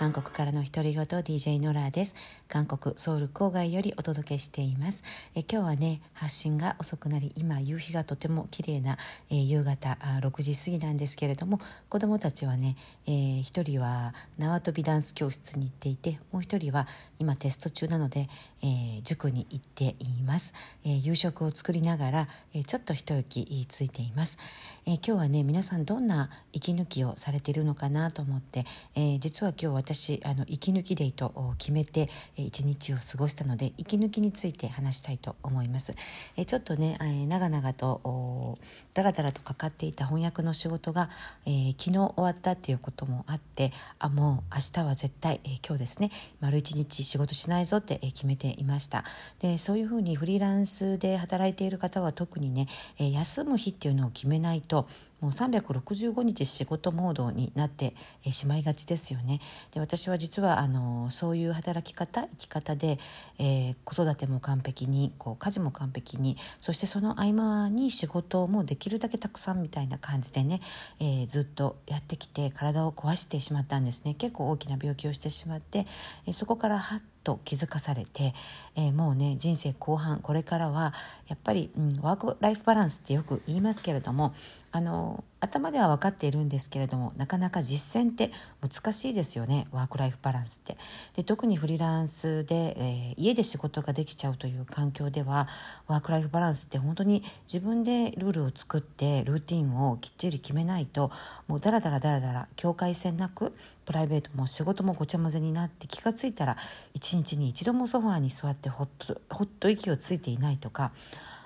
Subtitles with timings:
[0.00, 2.14] 韓国からの独り言 DJ ノラです。
[2.48, 5.04] 韓国ソウル郊外よりお届けしています。
[5.34, 8.96] え今日はね発信が遅くなり今夕日がとても綺麗な、
[9.28, 11.60] えー、夕方あ6時過ぎなんですけれども
[11.90, 16.88] 子どもたちはね、えー、1人は縄跳びダンス教室に行っていてもう1人は
[17.18, 18.30] 今テスト中なので、
[18.62, 20.54] えー、塾に行っています、
[20.86, 24.38] え夕食を作りながら、えちょっと一息ついています、
[24.86, 28.64] え今日はね皆さんどんな息抜きをされているのかなと思って、
[28.94, 35.94] え実は今日私あの息抜きデーと決めて一日を過ごしたので息抜きについて話したいと思います。
[36.36, 38.58] えちょっとね、え長々と
[38.94, 41.10] だらだらとかかっていた翻訳の仕事が、
[41.44, 46.10] えー、昨日終わったっていうこともあってあもう明日は絶対、えー、今日ですね
[46.40, 49.04] 丸一日仕事しないぞって決めていました
[49.40, 52.68] でそういうふうにフリーランスで働いている方は特にね、
[52.98, 54.88] え、休む日っていうのを決めないと
[55.20, 57.94] もう365日仕事モードになって
[58.30, 59.40] しまいがちですよね。
[59.72, 62.98] で私は実はあのそういう働き方生き方で、
[63.38, 70.60] えー、子育ても完璧にこう家事も完璧にそしてその合間に仕事もできるだけたくさんみたいな感じでね、
[70.98, 75.86] えー、ずっとやってきて体を壊してしまったんですね結構大きな病気をしてしまって、
[76.26, 78.34] えー、そこからはっと気づかされて、
[78.76, 80.94] えー、もうね人生後半これからは
[81.28, 84.34] やっぱり、うん、ワークライフバランスってよく言いますけれども
[84.72, 90.76] あの頭では分かっているんですけれどもなかなか実践って難しいですよねワークライフバランスって。
[91.16, 95.48] で特にフリーランスで、えー、家で仕事ができちゃうという環境では
[95.86, 101.10] ワークライフバランスって本当に自分でルールを作ってルーティンをきっちり決めないと
[101.48, 103.54] もうダラダラダラダラ境界線なく
[103.86, 106.56] プライベートも仕事もごちゃ混ぜになって気が付いたら
[106.94, 110.92] 一日に一度もソファーに座ってほっとほっと息をついていないとか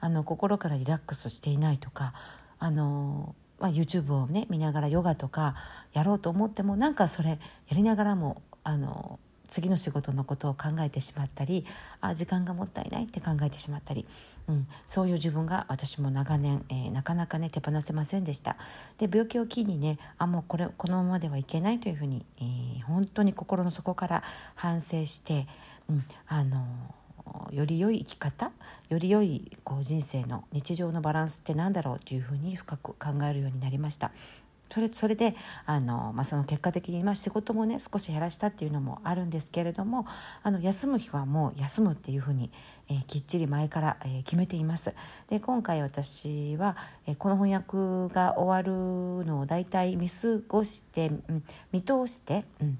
[0.00, 2.12] あの心からリラックスしていないとか
[2.60, 5.54] あの、まあ、YouTube をね見ながらヨガとか
[5.92, 7.36] やろうと思ってもなんかそれや
[7.72, 11.64] りながらもあの次の仕事のことを考えてしまったり
[12.00, 14.06] あ時間がもったいないって考えてしまったり、
[14.46, 18.56] うん、そういう自分が私も長年、えー、なかなかね手放せませんでした。
[18.98, 24.22] で病気を機にねあもうこれこのままではいけないというふうに、えー、本当に心の底から
[24.54, 25.46] 反省して、
[25.88, 26.66] うん、あの
[27.52, 28.52] より良い生き方
[28.88, 34.12] より良いこう人生の日常のバランスって何だろうというふうに深く考えるようになりました。
[34.70, 35.34] それそれで
[35.66, 40.06] あの、まあ、その結果的に、まあ、仕事もね少し減らしたっていうのもあるんですけれども
[40.42, 42.50] あの休む日はもう休むっていうふうに、
[42.88, 44.94] えー、きっちり前から、えー、決めています。
[45.28, 52.78] で今回私は、えー、この翻訳が終わるのを大体見過ごして、うん、見通して、うん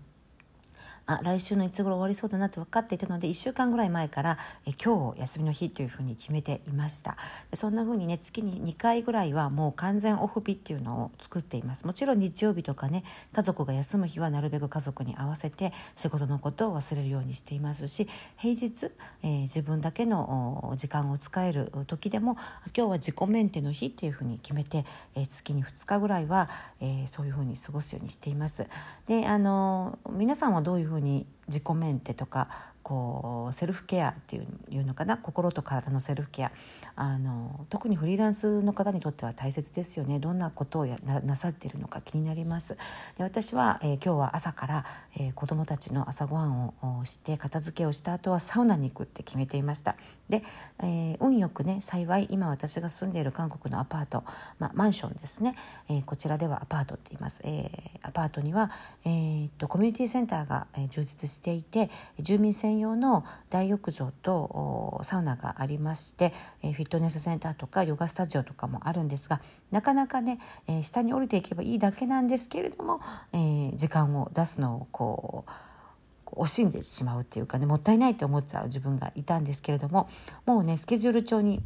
[1.09, 7.17] あ来週のいつ頃終わりそうだなって分かっていたので1週間ぐらい前からえ今日休みの日というふうに決めていました。
[7.55, 11.87] そんなふうにね月に2回ぐらいはもう完全オフ日っていうのを作っています。
[11.87, 18.91] もちろん日曜日とかね家族が休む日はなるべく家族に合わせて仕事のことを忘れるようにしていますし平日、
[19.23, 22.37] えー、自分だけの時間を使える時でも
[22.77, 28.67] 今日は自己メンテの日っていうふうに決めて、えー、月に2日ぐらいは、えー、そういうふうに過ごすようにしています。
[29.07, 32.49] であの皆さんはどういうふうに自己メンテとか
[32.83, 34.41] こうセルフケアってい
[34.79, 35.19] うのかな？
[35.19, 36.53] 心と体のセルフケア。
[36.97, 40.21] あの特にフリーランスの方にとっては大切ですよね。
[40.21, 42.77] どんなことをやななさっているのか気になります。
[43.17, 44.85] で私は、えー、今日は朝から、
[45.17, 46.73] えー、子どもたちの朝ごはんを
[47.05, 49.97] して片付けをした後はサウナに行くって決めていました。
[50.29, 50.43] で、
[50.83, 54.25] えー、運よくね幸い今私が住んでいる韓国のアパート、
[54.59, 55.55] まあ、マンションですね、
[55.91, 58.71] えー、こちらではアパートって言います、えー、アパートには、
[59.05, 61.89] えー、っとコミュニティセンターが、え、充実していて
[62.19, 69.41] 住民専用の大浴場とサウナがありまして、フィットネスセンターとかヨガスタジオとかもあるんですが
[69.71, 70.41] なかなかね、
[70.83, 73.01] 下に降りていけばいいだけなんですけれども、
[73.33, 80.09] え時間を出すのをこう惜しんでしまうっていうかねもったいないって思っちゃう自分がいたんですけれども
[80.45, 81.63] もうねスケジュール帳に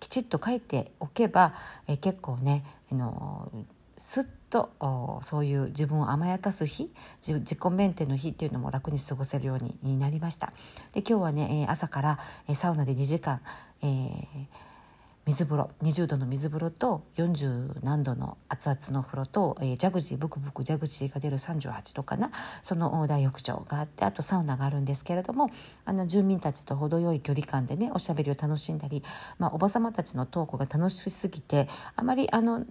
[0.00, 1.54] きちっと書いておけば、
[1.86, 3.50] え結構ねあの
[3.96, 6.90] すっとそういう自分を甘やかす日
[7.22, 10.52] 自己メンテの日っていうのも楽に過ごせるようになりました。
[10.92, 12.18] で今日はね朝から
[12.54, 13.40] サウナで2時間、
[13.82, 14.26] えー、
[15.26, 22.30] 水風呂20度の水風呂と40何度の熱々の風呂と、えー、ジャグジーブクブクジャグジーが出る38度かな。
[22.62, 25.50] その大浴場があってあとサウナがあるんですけれども
[25.84, 29.02] あの住民たちと程よい距離感でねおしゃべりを楽しんだり、
[29.38, 32.64] まあ、おば様たちのトークが楽しすぎてあまりあの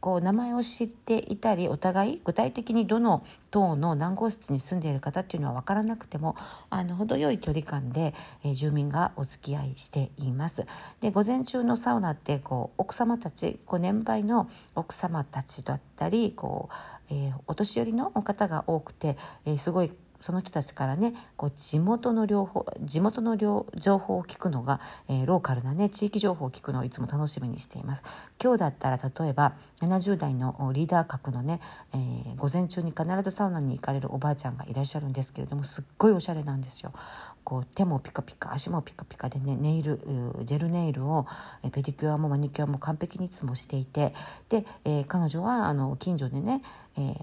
[0.00, 6.36] こう名前を知っていたりお互い具体的にどの棟の何号室に住んでいる方っていうのは分からなくても
[6.70, 8.14] あの程よい距離感で、
[8.44, 10.66] えー、住民がお付き合いしています。
[11.00, 16.68] で午前中のサウナってこう奥様たちこう年配の奥様たちだったりこ
[17.10, 19.16] う、えー、お年寄りの方が多くて、
[19.46, 23.66] えー、すごいその人たちからねこう地元の両方地元の情
[23.98, 28.02] 報を聞くのが、えー、ローカルなね地域情報を聞くのをいつも楽しみにしています。
[28.42, 31.60] 今日だったら例えば70代のリーダー格のね、
[31.92, 36.92] えー、午前中に必ずサウナに行かれるおばあちゃんがいらっしゃるんですけれどもすっごいおしゃれなんですよ。
[37.44, 40.00] こう手もピカピカ足もピカピカでねネイル
[40.42, 41.26] ジェルネイルを
[41.62, 44.12] ペディキュアもマニキュアも完璧にいつもしていて
[44.50, 46.62] で、えー、彼女はあの近所でね、
[46.96, 47.14] えー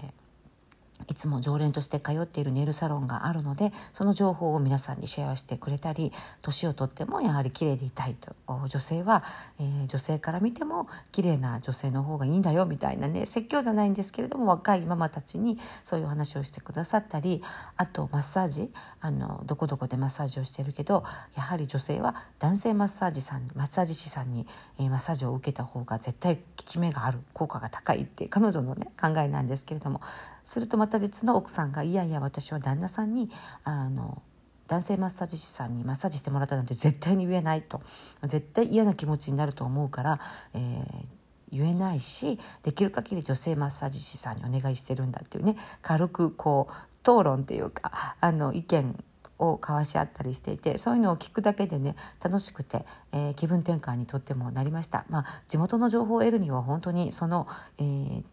[1.08, 6.12] いつも常連として通っているネイルサロンがあるのでその情報を皆さんにシェアしてくれたり
[6.42, 8.34] 年をとってもやはり綺麗でいたいと。
[8.48, 9.22] 女性は、
[9.60, 17.42] えー、女性から見ても綺麗な女性の方がいいんだよみたいなね説教じゃないんですけれども若いママたちにそういう話をしてくださったり
[17.76, 18.72] あとマッサージ。
[19.00, 21.04] あのどこどこでマッサージをしてるけど
[21.36, 24.46] やはり女性は男性マッサージさんマッサージ師さんに、
[24.78, 30.00] えー、マッサージを受けた方が絶対効き目がある効果が高いって彼女のね考えなんですけれども
[30.46, 33.30] するとまた別の奥さんが「いやいや私は旦那さんに
[33.64, 34.22] あの
[34.68, 37.82] 男性マッサージ師さんにマッサージしてもらったなんて絶対に言えないと
[38.22, 40.20] 絶対嫌な気持ちになると思うから、
[40.54, 41.04] えー、
[41.50, 49.04] 言えないしできる限り女性マッサージ師さんにお願いしてるんだっていうね軽くこう討論っていうかあの意見
[49.38, 55.04] を交わし合ったりしていてそういうのを聞くだけでね楽しくて、えー、気分転換にとってもなりました。
[55.10, 57.48] まあ、地元の情報を得るには本当にその、
[57.78, 58.24] えー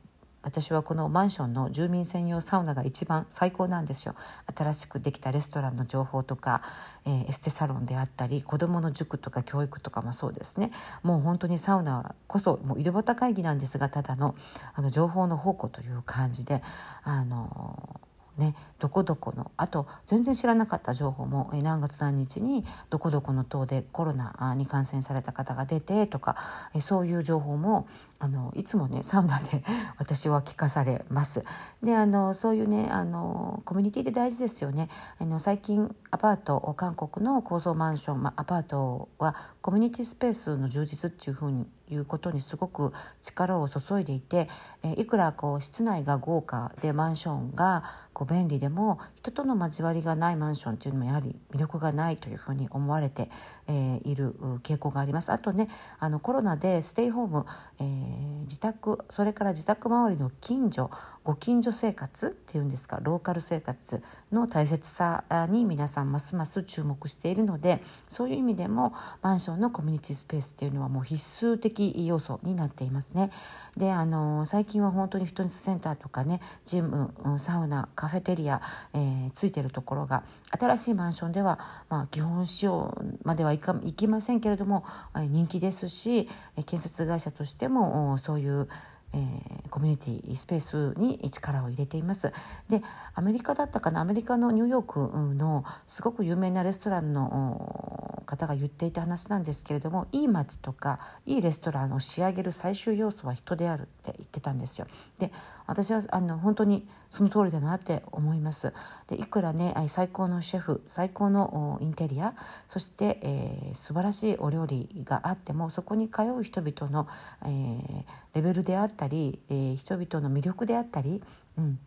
[0.44, 4.16] 私はこのマンションの住民専用サウナが一番最高なんですよ。
[4.56, 6.62] 新しくできたレストランの情報とか、
[7.06, 10.72] えー、エステサロンであったり子どもの塾とか教育とかもそうですね。
[11.02, 14.36] もう本当にサウナこそもう井戸端会議なんですがただの
[14.76, 16.62] あの情報の宝庫という感じで
[17.04, 18.02] あの
[18.38, 26.36] ね、どこどこのあと全然知らなかった情報も何月何日にどこどこの島でコロナに感染された方が出てとか
[26.80, 27.88] そういう情報も
[28.18, 29.64] あのいつもねサウナで
[30.00, 31.46] 私は聞かされます。
[31.84, 34.90] であのそういうねあのコミュニティで大事ですよね。
[35.20, 42.92] あの最近アパート韓国の高層マンション、まあアパートはコミュニティスペースの充実っていうふうにいうことにすごく
[43.22, 44.50] 力を注いでいて、
[44.84, 53.30] えいくらこう室内が豪華でマンションがこう便利でも人との交わりがないマンションっていうのもやはり魅力がないというふうに思われて、
[53.68, 55.32] えいる傾向があります。
[55.32, 55.70] あとね
[56.00, 57.46] あのコロナでステイホーム、
[57.80, 60.90] えー、自宅それから自宅周りの近所
[61.24, 73.32] ご近所生活っていうんですかローカル生活の大切さに皆さんますます注目しているのでそういう意味でもマンションのコミュニティスペースっていうのはもう必須的要素になっていますね。
[73.78, 78.62] であの最近は本当にフィットネスセンターとかねジムサウナカフェテリア、
[78.94, 84.86] えー、ついてるところが新しいマンションでは、まあ、基本使用まではいかいきませんけれども
[85.16, 86.28] 人気ですし
[86.66, 88.68] 建設会社としてもそういう
[89.14, 92.32] えー、コミュニティスペースに力を入れています。
[92.68, 92.82] で
[93.14, 104.88] アメリカだったかなアメリカのニューヨークのすごく有名なレストランの方が言っていた話なんですけれどもいい街とかいいレストランを仕上げる最終要素は人であるって言ってたんですよ。
[105.20, 105.32] で
[105.68, 108.74] 私はあの本当にその通りだなって思います。
[109.08, 112.34] でいくらね最高のシェフ最高のインテリア
[112.68, 117.08] そして、えー、素晴らしいお料理があってもそこに通う人々の、
[117.44, 118.04] えー、
[118.36, 121.22] レベルであったり、えー、人々の魅力であったり、
[121.58, 121.80] うん、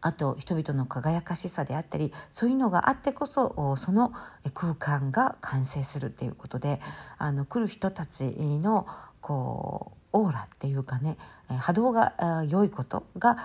[0.00, 4.12] あと人々の輝かしさであったりそういうのがあってこそその
[4.54, 6.80] 空間が完成するっていうことで
[7.18, 8.86] あの来る人たちの
[9.20, 11.16] こうオーラっていうかね
[11.48, 13.38] 波動が良いことが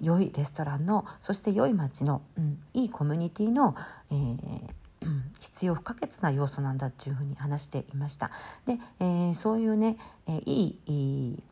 [0.00, 3.74] 良いレストランのそして良い街の、うん、いいコミュニティの、
[4.10, 4.82] えー
[5.40, 8.30] 必要不可欠な要素なんだというふうに話していました。
[8.64, 9.96] で、えー、そういうね、
[10.28, 11.42] えー、いい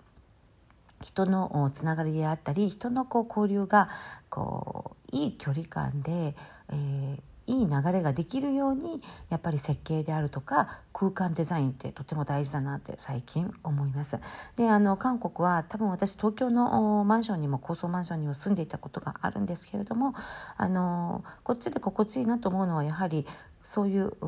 [1.03, 3.89] 人のつながりであったり人のこう交流が
[4.29, 6.37] こういい距離感で、
[6.69, 14.21] えー、いい流れができるようにやっぱり設計であるとか空間デザインってとても大事だなって最近思います。
[14.57, 20.15] であの韓国は多分私東京のマンションにも高層マンションにも住んでいたことがあるんですけれども
[20.57, 23.27] あのこっちで心地いいなと思うのはやはり
[23.63, 24.27] そういう、う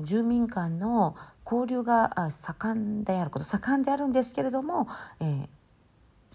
[0.00, 4.88] ん、住民間の交流が盛んであること盛んであるんですけれども、
[5.20, 5.48] えー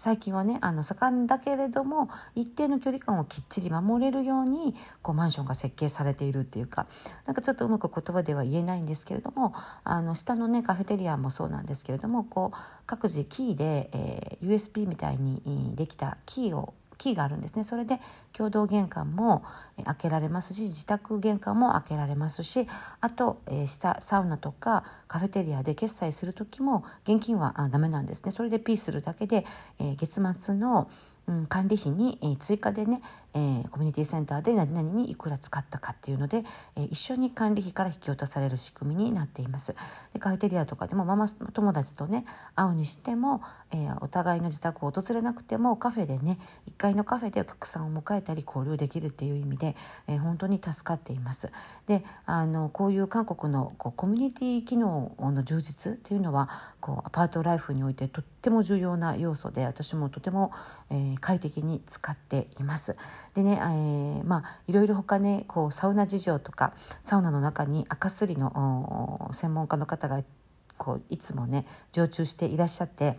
[0.00, 6.86] 最近はねあの盛んだけれども一定の距離感をきっちり守れるようにこうマンションが設計されているっていうか
[7.26, 9.52] なんかちょっとうまく言葉では言えないんですけれども
[9.84, 17.64] あの下のねカフェテリアもそうなんですけれどもこう各自キーで、えー、USB みたいにできたキーをキーがあるんですね。
[17.64, 17.98] それで
[18.34, 19.42] 共同玄関も
[19.84, 22.68] 開けられますし自宅玄関も開けられますし
[23.00, 28.30] あと、え、下サウナとかカフェテリアで決済する時も現金はダメなんですね。
[28.30, 29.46] それでピーするだけで、
[29.78, 30.90] え、月末の
[31.30, 33.00] うん、管理費に、えー、追加でね、
[33.34, 36.42] えー、コミュニティセンターで何々にいくら使ったかっていうので、
[36.74, 39.76] えー、一緒に管理費から引き落とされる仕組みになっています。
[40.12, 42.24] でカフェテリアとかでもママ友達とね
[42.56, 49.76] 会うにしても、えー、お互いの自宅を訪れなくてもカフェでね1階のカフェでお客さんを迎えたり交流できるっていう意味で、
[50.08, 51.52] えー、本当に助かっています。
[51.86, 56.48] であのこういう韓国のこうコミュニティ機能の充実っていうのは
[56.80, 60.52] こうアパートライフにおいてとってても重要な要素で私もとても、
[60.90, 62.96] えー、快適に使っています。
[63.34, 70.22] でね、えー、まあいろいろ他ねこうサウナ事情とかサウナの中に赤すりの専門家の方が
[70.78, 73.18] こういつもね常駐していらっしゃって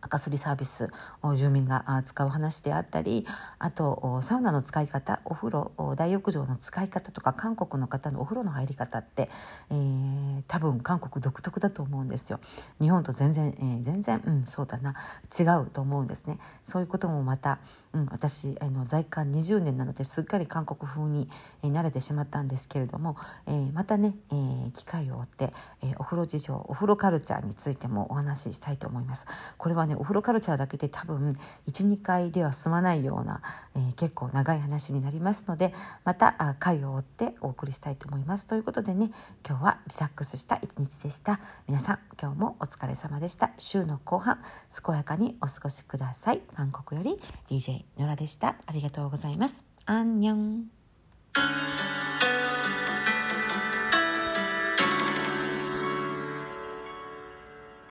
[0.00, 0.88] 赤すりサービス
[1.22, 3.26] を住民が使う話であったり
[3.58, 9.30] あとサウナの使い方お風呂大浴場の使い方とか韓国の方のお風呂の入り方って、
[9.70, 12.40] えー、多分韓国独特だと思うんですよ。
[12.80, 14.94] 日本と全然、えー、全然、うん、そうだな
[15.38, 16.38] 違うと思うんですね。
[16.64, 17.58] そういうこともまた、
[17.92, 21.28] うん、私あの在韓20年なのですっかり韓国風に、
[21.62, 29.26] え、慣れてしまったんですけれども、えー、またね、えー、機会を追って、えー、お風呂事情お風呂カルチャーについてもお話ししたいと思います。
[29.56, 31.34] これはねお風呂カルチャーだけで多分
[31.70, 33.42] 12回では済まないような、
[33.74, 35.72] えー、結構長い話になりますので
[36.04, 38.46] また回を追ってお送りしたいと思います。
[38.46, 39.10] ということでね
[39.46, 41.40] 今日はリラックスした一日でした。
[41.68, 43.52] 皆さん今日もお疲れ様でした。
[43.58, 44.42] 週の後半
[44.84, 46.40] 健やかにお過ごしください。
[46.54, 48.56] 韓国より DJ ノラでした。
[48.66, 49.64] ありがとうございます。
[49.86, 50.66] アンニョン